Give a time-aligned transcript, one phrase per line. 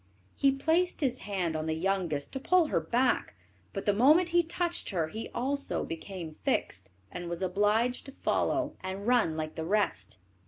[0.35, 3.35] He placed his hand on the youngest to pull her back,
[3.71, 8.75] but the moment he touched her he also became fixed, and was obliged to follow
[8.81, 10.17] and run like the rest.